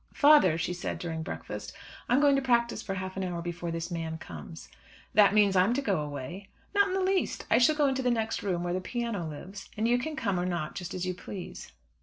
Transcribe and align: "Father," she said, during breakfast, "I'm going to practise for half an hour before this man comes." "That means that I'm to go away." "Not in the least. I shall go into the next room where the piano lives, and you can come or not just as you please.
"Father," 0.15 0.57
she 0.57 0.73
said, 0.73 0.97
during 0.97 1.21
breakfast, 1.21 1.73
"I'm 2.09 2.19
going 2.21 2.35
to 2.35 2.41
practise 2.41 2.81
for 2.81 2.95
half 2.95 3.15
an 3.17 3.23
hour 3.23 3.39
before 3.39 3.69
this 3.69 3.91
man 3.91 4.17
comes." 4.17 4.67
"That 5.13 5.35
means 5.35 5.53
that 5.53 5.63
I'm 5.63 5.75
to 5.75 5.81
go 5.83 5.99
away." 6.01 6.49
"Not 6.73 6.87
in 6.87 6.95
the 6.95 7.03
least. 7.03 7.45
I 7.51 7.59
shall 7.59 7.75
go 7.75 7.85
into 7.85 8.01
the 8.01 8.09
next 8.09 8.41
room 8.41 8.63
where 8.63 8.73
the 8.73 8.81
piano 8.81 9.27
lives, 9.29 9.69
and 9.77 9.87
you 9.87 9.99
can 9.99 10.15
come 10.15 10.39
or 10.39 10.45
not 10.47 10.73
just 10.73 10.95
as 10.95 11.05
you 11.05 11.13
please. 11.13 11.71